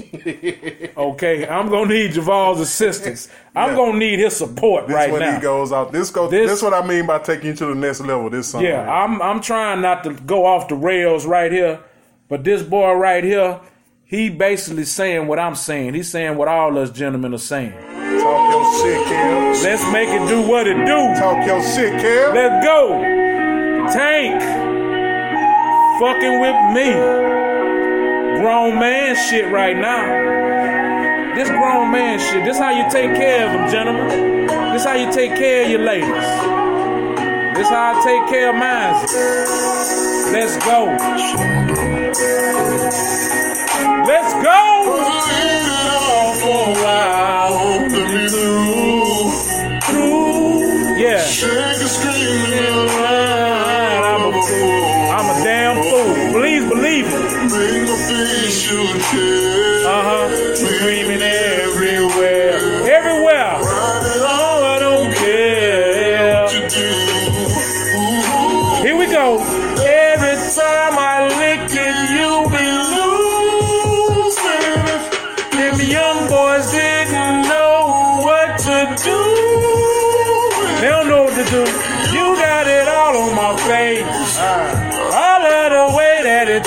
okay, 0.96 1.46
I'm 1.46 1.68
gonna 1.68 1.92
need 1.92 2.12
Javal's 2.12 2.60
assistance. 2.60 3.28
I'm 3.54 3.70
Yeah. 3.70 3.76
gonna 3.76 3.98
need 3.98 4.18
his 4.20 4.36
support 4.36 4.86
This 4.86 4.94
right 4.94 5.10
when 5.12 5.20
now. 5.20 5.34
he 5.34 5.40
goes 5.40 5.72
out. 5.72 5.92
This 5.92 6.10
go. 6.10 6.28
This- 6.28 6.48
This, 6.50 6.62
what 6.62 6.72
I 6.72 6.86
mean 6.86 7.06
by 7.06 7.18
taking 7.18 7.48
you 7.48 7.54
to 7.54 7.66
the 7.66 7.74
next 7.74 8.00
level. 8.00 8.30
This 8.30 8.48
song. 8.48 8.62
Yeah, 8.62 8.88
I'm 8.90 9.20
I'm 9.20 9.40
trying 9.40 9.80
not 9.82 10.04
to 10.04 10.10
go 10.14 10.46
off 10.46 10.68
the 10.68 10.76
rails 10.76 11.26
right 11.26 11.50
here, 11.52 11.80
but 12.28 12.44
this 12.44 12.62
boy 12.62 12.92
right 12.94 13.22
here, 13.24 13.60
he 14.04 14.30
basically 14.30 14.84
saying 14.84 15.26
what 15.26 15.38
I'm 15.38 15.56
saying. 15.56 15.94
He's 15.94 16.08
saying 16.10 16.36
what 16.36 16.48
all 16.48 16.78
us 16.78 16.90
gentlemen 16.90 17.34
are 17.34 17.38
saying. 17.38 17.72
Talk 17.72 18.52
your 18.52 18.82
shit, 18.82 19.06
Kel. 19.08 19.40
Let's 19.62 19.92
make 19.92 20.08
it 20.08 20.26
do 20.28 20.48
what 20.48 20.66
it 20.66 20.76
do. 20.86 21.14
Talk 21.20 21.44
your 21.46 21.60
shit, 21.62 22.00
Kel. 22.00 22.32
Let's 22.32 22.64
go. 22.64 23.02
Tank. 23.92 24.65
Fucking 25.98 26.40
with 26.40 26.56
me. 26.74 26.92
Grown 28.42 28.78
man 28.78 29.16
shit 29.16 29.50
right 29.50 29.74
now. 29.74 31.34
This 31.34 31.48
grown 31.48 31.90
man 31.90 32.18
shit. 32.18 32.44
This 32.44 32.58
how 32.58 32.70
you 32.70 32.84
take 32.90 33.16
care 33.16 33.46
of 33.46 33.52
them, 33.52 33.70
gentlemen. 33.70 34.46
This 34.74 34.84
how 34.84 34.92
you 34.92 35.10
take 35.10 35.34
care 35.36 35.64
of 35.64 35.70
your 35.70 35.80
ladies. 35.80 36.06
This 37.56 37.70
how 37.70 37.94
I 37.96 38.04
take 38.04 38.28
care 38.28 38.50
of 38.50 38.56
mine. 38.56 38.92
Let's 40.34 40.56
go. 40.66 40.84
Let's 44.06 44.34
go. 44.44 45.75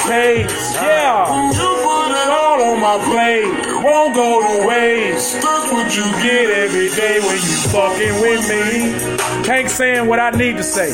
Tastes. 0.09 0.73
Yeah. 0.73 1.25
All 1.29 2.61
on 2.61 2.81
my 2.81 2.97
plate. 3.05 3.83
Won't 3.83 4.15
go 4.15 4.41
to 4.41 4.67
waste. 4.67 5.33
That's 5.41 5.71
what 5.71 5.95
you 5.95 6.03
get 6.23 6.49
every 6.49 6.89
day 6.89 7.19
when 7.19 7.37
you 7.37 7.55
fucking 7.69 8.15
with 8.21 8.43
me. 8.49 9.43
Tank 9.43 9.69
saying 9.69 10.07
what 10.07 10.19
I 10.19 10.31
need 10.31 10.57
to 10.57 10.63
say. 10.63 10.89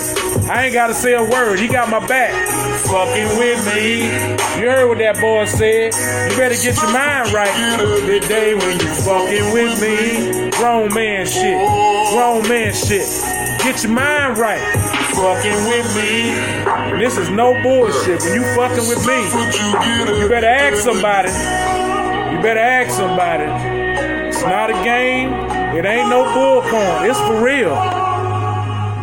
I 0.49 0.65
ain't 0.65 0.73
gotta 0.73 0.93
say 0.93 1.13
a 1.13 1.23
word. 1.23 1.59
He 1.59 1.67
got 1.67 1.89
my 1.89 2.05
back. 2.05 2.33
Fucking 2.85 3.37
with 3.37 3.73
me. 3.73 4.03
You 4.59 4.69
heard 4.69 4.87
what 4.89 4.97
that 4.99 5.19
boy 5.19 5.45
said. 5.45 5.93
You 6.29 6.37
better 6.37 6.55
get 6.55 6.75
your 6.75 6.91
mind 6.91 7.31
right. 7.33 7.55
The 8.05 8.19
day 8.27 8.53
when 8.53 8.79
you 8.79 8.93
fucking 9.07 9.53
with 9.53 9.81
me. 9.81 10.51
Grown 10.51 10.93
man 10.93 11.25
shit. 11.25 11.57
Grown 12.11 12.47
man 12.49 12.73
shit. 12.73 13.07
Get 13.63 13.81
your 13.83 13.93
mind 13.93 14.37
right. 14.37 15.04
Fucking 15.15 15.59
with 15.71 15.95
me. 15.95 16.35
This 16.99 17.17
is 17.17 17.29
no 17.29 17.53
bullshit. 17.63 18.21
When 18.21 18.33
you 18.33 18.43
fucking 18.55 18.87
with 18.87 19.05
me, 19.07 19.17
you 20.21 20.27
better 20.27 20.47
ask 20.47 20.83
somebody. 20.83 21.29
You 22.35 22.41
better 22.41 22.59
ask 22.59 22.95
somebody. 22.95 23.45
It's 24.27 24.41
not 24.41 24.69
a 24.69 24.73
game. 24.83 25.31
It 25.77 25.85
ain't 25.85 26.09
no 26.09 26.25
bullcorn. 26.25 27.09
It's 27.09 27.19
for 27.19 27.41
real. 27.41 27.75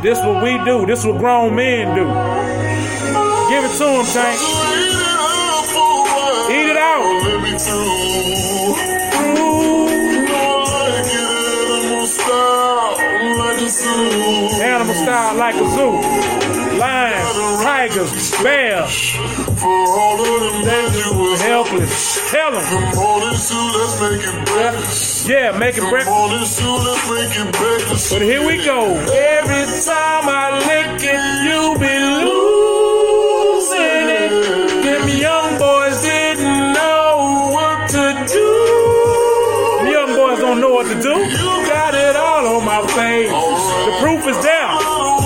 This 0.03 0.19
what 0.19 0.43
we 0.43 0.63
do. 0.65 0.85
This 0.87 1.05
what 1.05 1.19
grown 1.19 1.55
men 1.55 1.95
do. 1.95 2.05
Give 3.49 3.65
it 3.65 3.77
to 3.79 3.89
him, 3.89 4.05
Tank. 4.13 4.41
Eat 6.51 6.71
it 6.71 6.77
out. 6.77 8.32
Animal 14.93 15.07
style 15.07 15.37
like 15.37 15.55
a 15.55 15.69
zoo. 15.71 15.93
Lions, 16.79 17.63
tigers, 17.63 18.33
bears, 18.43 19.13
helpless. 21.41 22.31
Tell 22.31 22.53
them. 22.53 22.65
Yeah, 25.27 25.57
make 25.59 25.79
it 25.79 25.89
breakfast. 25.89 26.61
But 28.13 28.23
here 28.23 28.47
we 28.47 28.63
go. 28.65 28.97
Every 29.09 29.65
time 29.85 30.29
I 30.29 30.59
lick 30.69 31.01
it, 31.01 31.23
you 31.47 31.75
be 31.81 31.99
losing 32.29 34.09
it. 34.21 34.31
Them 34.85 35.09
young 35.09 35.59
boys 35.59 36.03
didn't 36.03 36.73
know 36.75 37.51
what 37.53 37.89
to 37.91 38.27
do. 38.29 38.51
The 39.85 39.91
young 39.91 40.15
boys 40.15 40.39
don't 40.39 40.61
know 40.61 40.73
what 40.75 40.87
to 40.87 41.01
do. 41.01 41.72
All 42.43 42.57
on 42.57 42.65
my 42.65 42.83
face. 42.89 43.31
The 43.31 43.93
proof 44.03 44.27
is 44.27 44.43
there. 44.43 44.67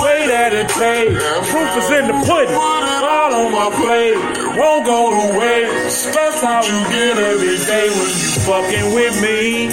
Way 0.04 0.28
that 0.28 0.52
it 0.52 0.68
takes. 0.68 1.16
Proof 1.48 1.70
is 1.80 1.88
in 1.96 2.04
the 2.12 2.16
pudding. 2.28 2.52
All 2.52 3.32
on 3.40 3.52
my 3.56 3.72
plate. 3.72 4.20
Won't 4.58 4.84
go 4.84 5.32
waste. 5.38 6.12
That's 6.12 6.42
how 6.42 6.60
you 6.60 6.78
get 6.92 7.16
every 7.16 7.56
day 7.56 7.88
when 7.88 8.12
you 8.20 8.30
fucking 8.44 8.92
with 8.92 9.16
me. 9.24 9.70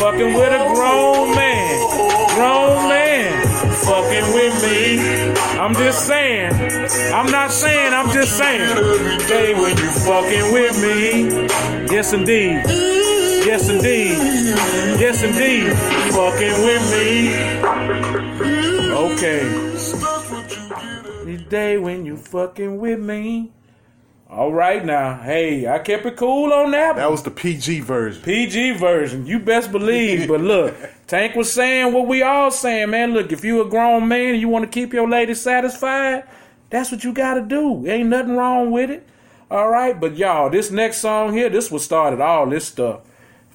Fucking 0.00 0.32
with 0.32 0.52
a 0.56 0.64
grown 0.72 1.36
man. 1.36 1.68
Grown 2.32 2.88
man. 2.88 3.46
Fucking 3.84 4.32
with 4.32 4.56
me. 4.64 5.04
I'm 5.60 5.74
just 5.74 6.06
saying. 6.06 6.54
I'm 7.12 7.30
not 7.30 7.52
saying, 7.52 7.92
I'm 7.92 8.10
just 8.10 8.38
saying. 8.38 8.62
Every 8.62 9.18
day 9.28 9.52
when 9.52 9.76
you 9.76 9.90
fucking 10.08 10.52
with 10.54 10.80
me. 10.80 11.92
Yes, 11.92 12.14
indeed. 12.14 12.97
Yes, 13.48 13.70
indeed. 13.70 14.18
Yes, 15.00 15.22
indeed. 15.22 15.72
Fucking 16.12 16.66
with 16.66 16.84
me. 16.92 17.32
Okay. 18.92 19.42
Each 21.32 21.48
day 21.48 21.78
when 21.78 22.04
you 22.04 22.18
fucking 22.18 22.76
with 22.76 23.00
me. 23.00 23.50
All 24.28 24.52
right 24.52 24.84
now. 24.84 25.22
Hey, 25.22 25.66
I 25.66 25.78
kept 25.78 26.04
it 26.04 26.18
cool 26.18 26.52
on 26.52 26.72
that. 26.72 26.96
That 26.96 27.10
was 27.10 27.22
the 27.22 27.30
PG 27.30 27.80
version. 27.80 28.22
PG 28.22 28.72
version. 28.72 29.24
You 29.24 29.38
best 29.38 29.72
believe. 29.72 30.28
But 30.28 30.42
look, 30.42 30.76
Tank 31.06 31.34
was 31.34 31.50
saying 31.50 31.94
what 31.94 32.06
we 32.06 32.22
all 32.22 32.50
saying, 32.50 32.90
man. 32.90 33.14
Look, 33.14 33.32
if 33.32 33.46
you 33.46 33.62
a 33.62 33.70
grown 33.70 34.08
man 34.08 34.32
and 34.34 34.40
you 34.42 34.50
want 34.50 34.66
to 34.66 34.70
keep 34.70 34.92
your 34.92 35.08
lady 35.08 35.32
satisfied, 35.32 36.24
that's 36.68 36.92
what 36.92 37.02
you 37.02 37.14
got 37.14 37.36
to 37.36 37.42
do. 37.46 37.86
Ain't 37.86 38.10
nothing 38.10 38.36
wrong 38.36 38.70
with 38.70 38.90
it. 38.90 39.08
All 39.50 39.70
right, 39.70 39.98
but 39.98 40.18
y'all, 40.18 40.50
this 40.50 40.70
next 40.70 40.98
song 40.98 41.32
here, 41.32 41.48
this 41.48 41.70
was 41.70 41.82
started 41.82 42.20
all 42.20 42.46
this 42.46 42.66
stuff. 42.66 43.07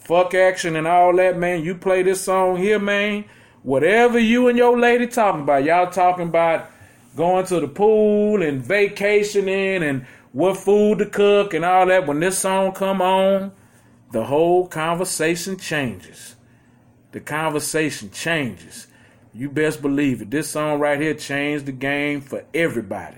Fuck 0.04 0.34
action 0.34 0.76
and 0.76 0.86
all 0.86 1.16
that, 1.16 1.38
man. 1.38 1.64
You 1.64 1.76
play 1.76 2.04
this 2.04 2.22
song 2.22 2.58
here, 2.58 2.80
man. 2.80 3.24
Whatever 3.64 4.20
you 4.20 4.50
and 4.50 4.58
your 4.58 4.78
lady 4.78 5.08
talking 5.08 5.42
about, 5.42 5.64
y'all 5.64 5.90
talking 5.90 6.28
about 6.28 6.70
going 7.16 7.46
to 7.46 7.62
the 7.62 7.68
pool 7.70 8.42
and 8.42 8.62
vacationing 8.62 9.82
and 9.82 10.06
what 10.34 10.58
food 10.58 11.00
to 11.00 11.06
cook 11.06 11.54
and 11.54 11.64
all 11.64 11.86
that. 11.86 12.06
When 12.06 12.20
this 12.20 12.38
song 12.38 12.74
come 12.74 13.02
on, 13.02 13.54
the 14.12 14.26
whole 14.26 14.68
conversation 14.68 15.58
changes. 15.58 16.36
The 17.14 17.22
conversation 17.22 18.12
changes. 18.12 18.88
You 19.34 19.50
best 19.50 19.82
believe 19.82 20.22
it. 20.22 20.32
This 20.32 20.50
song 20.50 20.80
right 20.80 21.00
here 21.00 21.14
changed 21.14 21.66
the 21.66 21.72
game 21.72 22.20
for 22.20 22.44
everybody. 22.54 23.18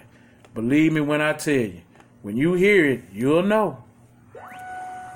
Believe 0.53 0.93
me 0.93 1.01
when 1.01 1.21
I 1.21 1.33
tell 1.33 1.53
you. 1.55 1.81
When 2.21 2.37
you 2.37 2.53
hear 2.53 2.85
it, 2.85 3.03
you'll 3.11 3.43
know. 3.43 3.83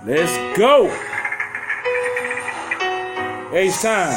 Let's 0.05 0.57
go. 0.57 0.87
H 3.51 3.81
Town. 3.81 4.13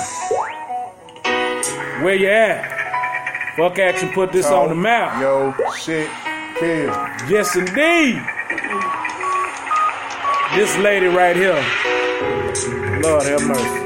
Where 2.02 2.14
you 2.14 2.28
at? 2.28 3.54
Fuck 3.56 3.78
action 3.78 4.10
put 4.10 4.30
this 4.32 4.46
on 4.46 4.68
the 4.68 4.74
map. 4.74 5.20
Yo, 5.20 5.54
shit, 5.74 6.10
kill. 6.58 6.88
Yes, 7.28 7.56
indeed. 7.56 8.20
This 10.54 10.76
lady 10.78 11.06
right 11.06 11.34
here. 11.34 11.54
Lord 13.02 13.22
have 13.22 13.46
mercy. 13.46 13.82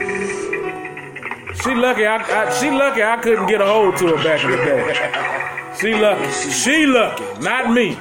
She 1.63 1.75
lucky. 1.75 2.07
I, 2.07 2.17
I 2.17 2.51
she 2.59 2.71
lucky. 2.71 3.03
I 3.03 3.17
couldn't 3.23 3.47
get 3.47 3.61
a 3.61 3.67
hold 3.67 3.97
to 3.99 4.17
her 4.17 4.25
back 4.25 4.45
in 4.45 4.51
the 4.51 4.57
day. 4.57 4.95
She 5.81 5.95
lucky. 5.95 6.31
She 6.51 6.87
lucky. 6.87 7.25
Not 7.41 7.73
me. 7.73 7.95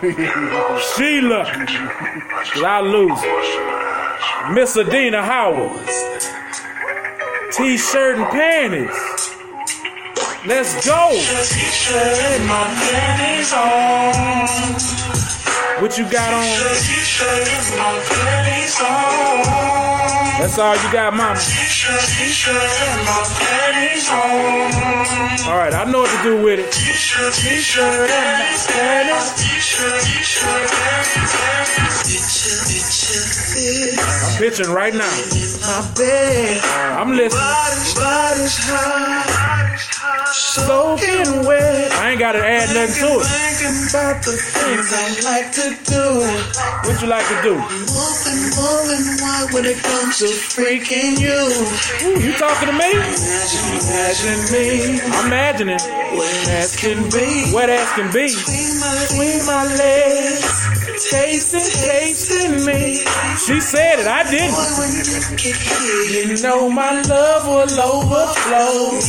She 0.95 1.21
lucky. 1.21 1.65
Cause 1.65 2.63
I 2.63 2.81
lose. 2.81 3.21
Miss 4.53 4.77
Adina 4.77 5.23
Howard. 5.23 5.71
T-shirt 7.55 8.17
and 8.17 8.27
panties. 8.31 8.89
Let's 10.45 10.85
go. 10.85 11.15
What 15.79 15.97
you 15.97 16.03
got 16.11 16.33
on? 16.33 16.43
That's 20.37 20.59
all 20.59 20.75
you 20.75 20.91
got, 20.91 21.13
mama. 21.13 21.39
All 25.47 25.57
right, 25.57 25.73
I 25.73 25.85
know 25.89 26.01
what 26.01 26.11
to 26.11 26.23
do 26.23 26.43
with 26.43 26.59
it. 26.59 26.71
I'm 33.15 34.37
pitching 34.37 34.71
right 34.71 34.93
now. 34.93 35.07
I'm 36.99 37.15
listening. 37.15 37.41
soaking 40.35 41.45
wet. 41.45 41.91
I 41.93 42.11
ain't 42.11 42.19
gotta 42.19 42.39
add 42.39 42.73
nothing 42.75 43.07
to 43.07 43.19
it. 43.19 43.27
About 43.89 44.23
the 44.23 44.35
things 44.35 44.91
I 44.91 45.07
like 45.23 45.51
to 45.55 45.71
do. 45.87 46.05
What 46.83 47.01
you 47.01 47.07
like 47.07 47.27
to 47.27 47.37
do? 47.41 47.55
Moving, 47.55 48.41
moving 48.59 49.05
wild 49.23 49.53
when 49.53 49.65
it 49.65 49.79
comes 49.79 50.19
to 50.19 50.27
freaking 50.27 51.19
you. 51.19 51.39
Ooh, 52.03 52.19
you 52.19 52.33
talking 52.33 52.67
to 52.67 52.75
me? 52.75 52.91
Imagine, 52.91 54.39
me. 54.51 54.99
I'm 54.99 55.27
imagining. 55.27 55.79
Wet 56.19 56.47
as 56.49 56.75
can 56.75 57.09
be. 57.11 57.51
Wet 57.53 57.69
ass 57.69 57.95
can 57.95 58.11
be. 58.11 58.27
Between 58.35 59.45
my 59.45 59.63
legs, 59.77 60.74
tasting, 60.99 61.59
tasting 61.59 62.65
me. 62.65 63.03
She 63.37 63.59
said 63.59 63.99
it, 63.99 64.07
I 64.07 64.23
didn't. 64.29 64.55
You 66.11 66.41
know 66.41 66.69
my 66.69 67.01
love 67.01 67.47
will 67.47 67.69
overflow. 67.79 68.99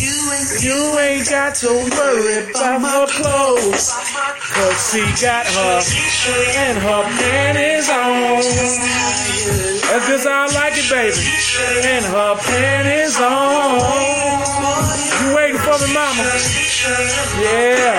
you 0.61 0.99
ain't 0.99 1.29
got 1.29 1.55
to 1.57 1.69
worry 1.69 2.51
about 2.51 2.83
her 2.83 3.07
clothes. 3.07 3.93
Cause 4.57 4.91
she 4.91 5.03
got 5.23 5.47
her 5.47 5.81
and 6.67 6.79
her 6.79 7.03
panties 7.19 7.89
on. 7.91 8.43
That's 9.87 10.09
just 10.09 10.27
how 10.27 10.47
I 10.47 10.55
like 10.55 10.75
it, 10.77 10.91
baby. 10.91 11.15
And 11.87 12.05
her 12.05 12.35
panties 12.37 13.17
on. 13.21 13.79
You 15.23 15.37
waiting 15.37 15.59
for 15.59 15.79
me, 15.87 15.95
mama? 15.95 16.66
Yeah. 16.87 17.99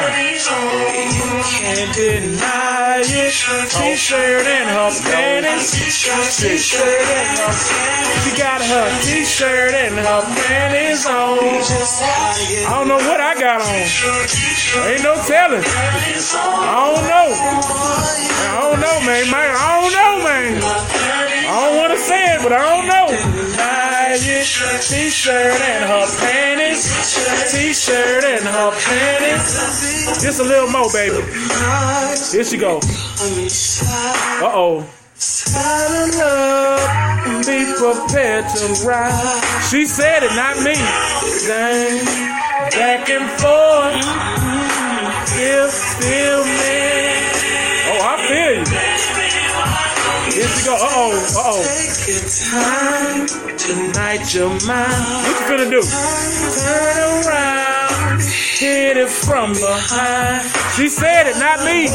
Can't 1.44 1.92
deny 1.96 3.04
it. 3.04 3.34
T-shirt 3.68 4.48
and 4.48 4.70
her 4.70 4.92
panties. 5.12 5.72
T-shirt 5.72 6.88
and 6.88 7.38
her 7.38 7.52
panties. 7.52 8.24
She 8.24 8.32
got 8.38 8.62
her 8.62 8.88
t-shirt 9.04 9.74
and 9.74 9.96
her 9.96 10.22
panties 10.48 11.06
on. 11.06 11.40
I 11.40 12.72
don't 12.80 12.88
know 12.88 12.96
what 12.96 13.20
I 13.20 13.36
got 13.36 13.60
on. 13.60 13.68
Ain't 14.88 15.04
no 15.04 15.16
telling. 15.28 15.64
I 15.64 16.80
don't 16.88 17.08
know. 17.12 17.28
I 18.48 18.60
don't 18.62 18.80
know, 18.80 19.00
man. 19.06 19.30
man. 19.30 19.56
I 19.56 19.82
don't 19.82 19.92
know, 19.92 20.24
man. 20.24 20.64
I 20.64 21.56
don't 21.68 21.78
want 21.78 21.92
to 21.92 22.00
say 22.00 22.36
it, 22.36 22.42
but 22.42 22.54
I 22.54 22.64
don't 22.64 22.88
know. 22.88 23.87
T-shirt 24.20 25.62
and 25.62 25.86
her 25.86 26.08
panties. 26.18 26.84
T-shirt 27.52 28.24
and 28.24 28.44
her 28.44 28.72
panties. 28.72 30.22
Just 30.24 30.40
a 30.40 30.44
little 30.44 30.70
more, 30.70 30.92
baby. 30.92 31.22
Here 32.32 32.44
she 32.44 32.58
go. 32.58 32.80
Uh 34.42 34.52
oh. 34.54 34.90
Saddle 35.14 36.22
up 36.22 37.28
and 37.28 37.46
be 37.46 37.66
prepared 37.78 38.46
to 38.56 38.88
ride. 38.88 39.64
She 39.70 39.86
said 39.86 40.24
it, 40.24 40.34
not 40.36 40.58
me. 40.64 40.74
Dang. 41.46 42.06
Back 42.72 43.10
and 43.10 43.30
forth. 43.40 44.02
Still, 45.28 45.70
still, 45.70 46.44
man. 46.44 47.34
Oh, 47.90 48.02
I 48.02 48.18
feel 48.28 48.60
you. 48.66 48.97
Here 50.38 50.46
she 50.50 50.66
go. 50.66 50.76
Uh 50.76 50.86
oh. 50.86 51.18
Uh 51.34 51.50
oh. 51.50 51.66
take 51.66 52.14
your 52.14 52.22
time. 52.30 53.26
Tonight 53.58 54.22
you're. 54.36 54.54
What 54.54 55.26
you 55.26 55.34
finna 55.50 55.66
do? 55.66 55.82
Turn 55.82 57.26
around. 57.26 58.22
Hit 58.22 58.98
it 58.98 59.10
from 59.10 59.54
behind. 59.54 60.46
She 60.78 60.90
said 60.90 61.26
it, 61.26 61.38
not 61.42 61.66
me. 61.66 61.90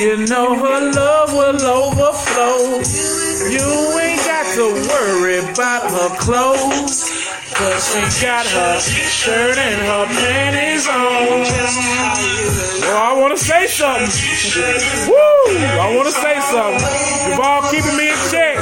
You 0.00 0.24
know 0.24 0.56
her 0.56 0.80
love 0.92 1.34
will 1.34 1.60
overflow. 1.60 2.80
You 3.52 4.00
ain't 4.00 4.24
got 4.24 4.48
to 4.56 4.72
worry 4.88 5.36
about 5.52 5.84
her 5.84 6.16
clothes. 6.16 7.04
Cause 7.60 7.92
she 7.92 8.24
got 8.24 8.46
her 8.46 8.80
shirt 8.80 9.58
and 9.58 9.82
her 9.84 10.06
panties 10.06 10.88
on. 10.88 11.44
Well, 12.80 12.96
I 12.96 13.12
wanna 13.20 13.36
say 13.36 13.66
something. 13.66 14.08
Woo! 15.12 15.39
I 15.62 15.94
wanna 15.96 16.10
say 16.10 16.40
something. 16.40 16.80
Javal 17.28 17.70
keeping 17.70 17.96
me 17.96 18.08
in 18.10 18.16
check. 18.30 18.56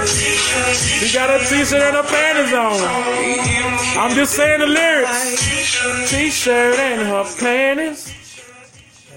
He 1.01 1.13
got 1.13 1.31
her 1.31 1.39
t-shirt 1.39 1.83
and 1.83 1.97
a 1.97 2.03
panties 2.03 2.53
on. 2.53 3.99
I'm 3.99 4.15
just 4.15 4.35
saying 4.35 4.61
the 4.61 4.67
lyrics. 4.67 6.11
T-shirt 6.11 6.79
and 6.79 7.03
her 7.09 7.25
panties. 7.39 8.15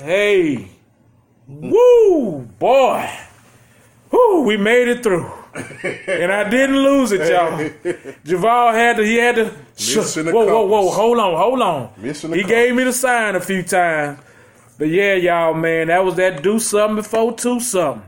Hey. 0.03 0.67
Woo, 1.47 2.41
boy. 2.59 3.09
Woo, 4.11 4.43
we 4.43 4.57
made 4.57 4.87
it 4.87 5.03
through. 5.03 5.29
and 6.07 6.31
I 6.31 6.49
didn't 6.49 6.77
lose 6.77 7.11
it, 7.11 7.29
y'all. 7.29 7.57
Javal 8.23 8.73
had 8.73 8.97
to, 8.97 9.03
he 9.03 9.15
had 9.17 9.35
to. 9.35 9.43
The 9.43 10.31
whoa, 10.31 10.45
whoa, 10.45 10.65
whoa, 10.65 10.89
hold 10.91 11.17
on, 11.17 11.35
hold 11.37 11.61
on. 11.61 11.89
He 12.37 12.43
gave 12.43 12.73
me 12.75 12.83
the 12.85 12.93
sign 12.93 13.35
a 13.35 13.41
few 13.41 13.61
times. 13.63 14.19
But 14.81 14.89
yeah, 14.89 15.13
y'all, 15.13 15.53
man, 15.53 15.89
that 15.89 16.03
was 16.03 16.15
that 16.15 16.41
do 16.41 16.57
something 16.57 16.95
before 16.95 17.35
two 17.35 17.59
something. 17.59 18.01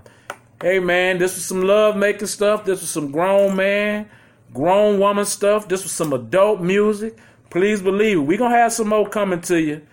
Hey, 0.60 0.80
man, 0.80 1.20
this 1.20 1.36
was 1.36 1.46
some 1.46 1.62
love 1.62 1.96
making 1.96 2.26
stuff. 2.26 2.66
This 2.66 2.82
was 2.82 2.90
some 2.90 3.12
grown 3.12 3.56
man, 3.56 4.10
grown 4.56 4.98
woman 4.98 5.26
stuff. 5.26 5.68
This 5.68 5.84
was 5.84 5.92
some 5.92 6.14
adult 6.14 6.62
music. 6.62 7.16
Please 7.52 7.80
believe 7.80 8.18
it. 8.18 8.22
we 8.22 8.38
going 8.38 8.54
to 8.54 8.58
have 8.58 8.74
some 8.74 8.88
more 8.88 9.08
coming 9.08 9.40
to 9.42 9.62
you. 9.62 9.84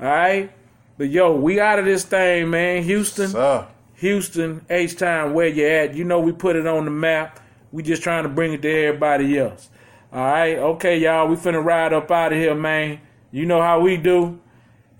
All 0.00 0.06
right? 0.06 0.50
But 0.96 1.10
yo, 1.10 1.36
we 1.36 1.60
out 1.60 1.78
of 1.78 1.84
this 1.84 2.06
thing, 2.06 2.48
man. 2.48 2.84
Houston. 2.84 3.28
Sir. 3.28 3.66
Houston, 3.96 4.64
H 4.70 4.96
Town, 4.96 5.34
where 5.34 5.48
you 5.48 5.66
at? 5.66 5.94
You 5.94 6.04
know 6.04 6.20
we 6.20 6.32
put 6.32 6.56
it 6.56 6.66
on 6.66 6.86
the 6.86 6.90
map. 6.90 7.38
We 7.70 7.82
just 7.82 8.02
trying 8.02 8.22
to 8.22 8.30
bring 8.30 8.54
it 8.54 8.62
to 8.62 8.84
everybody 8.86 9.38
else. 9.38 9.68
All 10.10 10.24
right, 10.24 10.56
okay, 10.56 10.96
y'all. 11.00 11.28
We 11.28 11.36
finna 11.36 11.62
ride 11.62 11.92
up 11.92 12.10
out 12.10 12.32
of 12.32 12.38
here, 12.38 12.54
man. 12.54 13.02
You 13.30 13.44
know 13.44 13.60
how 13.60 13.80
we 13.80 13.98
do. 13.98 14.40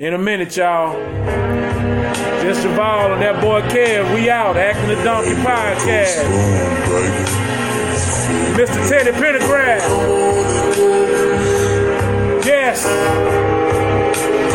In 0.00 0.14
a 0.14 0.18
minute, 0.18 0.56
y'all. 0.56 0.94
Just 2.40 2.62
Javal 2.62 3.12
and 3.12 3.20
that 3.20 3.38
boy 3.42 3.60
Kev. 3.68 4.14
We 4.14 4.30
out. 4.30 4.56
Acting 4.56 4.88
the 4.88 4.94
Donkey 5.04 5.34
Podcast. 5.42 6.24
Mr. 8.56 8.88
Teddy 8.88 9.10
Pendergrass. 9.10 9.82
Yes. 12.46 12.86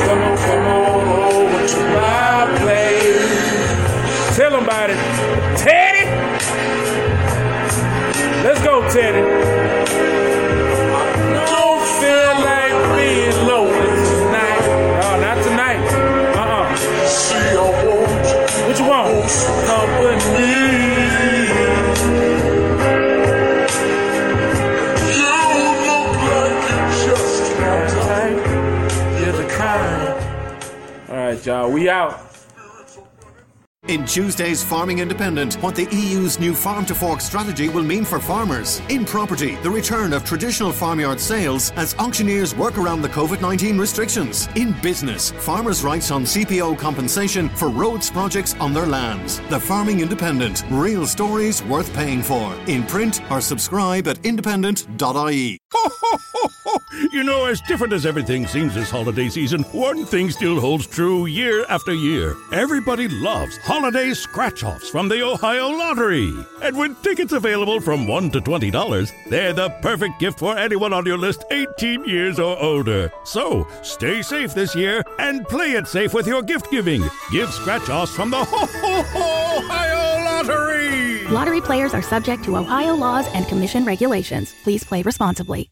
Come 0.08 0.18
on, 0.18 0.36
come 0.36 0.66
on 0.66 1.08
over 1.36 1.68
to 1.68 1.80
my 1.94 2.58
place. 2.64 4.36
Tell 4.36 4.52
him 4.52 4.64
about 4.64 4.90
it. 4.90 4.98
Teddy! 5.60 6.10
Let's 8.44 8.64
go, 8.64 8.82
Teddy. 8.90 9.45
Y'all. 31.46 31.72
We 31.72 31.90
out. 31.90 32.25
In 33.88 34.04
Tuesday's 34.04 34.64
Farming 34.64 34.98
Independent, 34.98 35.62
what 35.62 35.76
the 35.76 35.88
EU's 35.92 36.40
new 36.40 36.56
farm 36.56 36.88
to 36.88 36.96
fork 36.96 37.22
strategy 37.22 37.70
will 37.70 37.84
mean 37.84 38.04
for 38.04 38.20
farmers. 38.20 38.82
In 38.90 39.06
property, 39.06 39.58
the 39.58 39.70
return 39.70 40.12
of 40.12 40.26
traditional 40.26 40.72
farmyard 40.72 41.20
sales 41.20 41.72
as 41.76 41.94
auctioneers 42.00 42.56
work 42.56 42.80
around 42.80 43.04
the 43.04 43.10
COVID 43.10 43.42
19 43.42 43.78
restrictions. 43.78 44.50
In 44.56 44.72
business, 44.82 45.30
farmers' 45.30 45.84
rights 45.84 46.10
on 46.10 46.24
CPO 46.24 46.80
compensation 46.80 47.48
for 47.50 47.70
roads 47.70 48.10
projects 48.10 48.56
on 48.56 48.74
their 48.74 48.88
lands. 48.88 49.40
The 49.50 49.60
Farming 49.60 50.00
Independent, 50.00 50.64
real 50.72 51.06
stories 51.06 51.62
worth 51.66 51.94
paying 51.94 52.24
for. 52.24 52.56
In 52.66 52.88
print 52.88 53.22
or 53.30 53.40
subscribe 53.40 54.08
at 54.08 54.18
independent.ie. 54.26 55.60
You 57.12 57.24
know, 57.24 57.46
as 57.46 57.62
different 57.62 57.94
as 57.94 58.06
everything 58.06 58.48
seems 58.48 58.74
this 58.74 58.90
holiday 58.90 59.30
season, 59.30 59.64
one 59.72 60.06
thing 60.06 60.30
still 60.32 60.60
holds 60.60 60.88
true 60.88 61.26
year 61.26 61.66
after 61.70 61.94
year. 61.94 62.36
Everybody 62.54 63.08
loves 63.08 63.58
holiday 63.76 64.14
scratch 64.14 64.64
offs 64.64 64.90
from 64.90 65.10
the 65.10 65.22
Ohio 65.22 65.68
Lottery. 65.68 66.34
And 66.64 66.78
with 66.78 67.04
tickets 67.04 67.34
available 67.34 67.82
from 67.82 68.08
$1 68.08 68.32
to 68.32 68.40
$20, 68.40 69.12
they're 69.30 69.52
the 69.52 69.70
perfect 69.82 70.18
gift 70.18 70.40
for 70.40 70.58
anyone 70.58 70.94
on 70.94 71.06
your 71.06 71.18
list 71.18 71.44
18 71.52 72.06
years 72.06 72.40
or 72.40 72.58
older. 72.58 73.12
So 73.26 73.68
stay 73.82 74.22
safe 74.22 74.54
this 74.54 74.78
year 74.78 75.04
and 75.20 75.46
play 75.46 75.72
it 75.72 75.88
safe 75.88 76.14
with 76.14 76.26
your 76.26 76.42
gift 76.42 76.72
giving. 76.72 77.04
Give 77.34 77.52
scratch 77.52 77.90
offs 77.90 78.16
from 78.16 78.30
the 78.30 78.46
Ho 78.46 78.66
Ho 78.66 79.04
Ho 79.14 79.58
Ohio 79.58 80.24
Lottery! 80.24 81.28
Lottery 81.28 81.60
players 81.60 81.94
are 81.94 82.02
subject 82.02 82.46
to 82.46 82.56
Ohio 82.56 82.96
laws 82.96 83.28
and 83.34 83.46
commission 83.46 83.84
regulations. 83.84 84.56
Please 84.64 84.86
play 84.86 85.02
responsibly. 85.02 85.70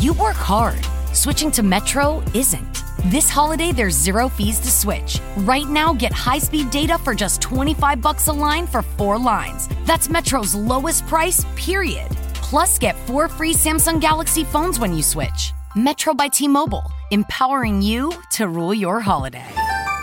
You 0.00 0.12
work 0.14 0.34
hard. 0.34 0.84
Switching 1.14 1.52
to 1.52 1.62
Metro 1.62 2.20
isn't. 2.34 2.87
This 3.06 3.30
holiday, 3.30 3.72
there's 3.72 3.94
zero 3.94 4.28
fees 4.28 4.58
to 4.60 4.70
switch. 4.70 5.20
Right 5.38 5.68
now, 5.68 5.94
get 5.94 6.12
high-speed 6.12 6.70
data 6.70 6.98
for 6.98 7.14
just 7.14 7.40
25 7.40 8.02
bucks 8.02 8.26
a 8.26 8.32
line 8.32 8.66
for 8.66 8.82
four 8.82 9.18
lines. 9.18 9.68
That's 9.84 10.08
Metro's 10.08 10.54
lowest 10.54 11.06
price, 11.06 11.46
period. 11.56 12.08
Plus, 12.34 12.78
get 12.78 12.96
four 13.06 13.28
free 13.28 13.54
Samsung 13.54 14.00
Galaxy 14.00 14.44
phones 14.44 14.78
when 14.80 14.94
you 14.94 15.02
switch. 15.02 15.52
Metro 15.76 16.12
by 16.12 16.28
T-Mobile. 16.28 16.90
empowering 17.10 17.80
you 17.80 18.12
to 18.32 18.48
rule 18.48 18.74
your 18.74 19.00
holiday. 19.00 19.46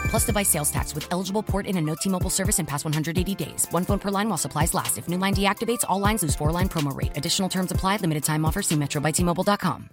Plus 0.10 0.26
device 0.26 0.50
sales 0.50 0.72
tax 0.72 0.96
with 0.96 1.08
eligible 1.12 1.44
port 1.44 1.68
in 1.68 1.78
and 1.78 1.86
no 1.86 1.96
T-Mobile 1.96 2.32
service 2.32 2.58
in 2.60 2.66
past 2.66 2.86
180 2.86 3.36
days. 3.36 3.68
One 3.72 3.84
phone 3.86 4.00
per 4.00 4.10
line 4.10 4.28
while 4.30 4.38
supplies 4.40 4.74
last. 4.74 4.98
If 4.98 5.08
new 5.08 5.18
line 5.18 5.36
deactivates, 5.36 5.84
all 5.88 6.00
lines 6.00 6.24
lose 6.24 6.36
four 6.36 6.52
line 6.52 6.70
promo 6.70 6.96
rate. 6.96 7.16
Additional 7.18 7.50
terms 7.50 7.72
apply. 7.72 7.98
Limited 7.98 8.24
time 8.24 8.46
offer. 8.46 8.62
See 8.64 8.76
Metro 8.76 9.02
by 9.02 9.12
T-Mobile.com. 9.12 9.90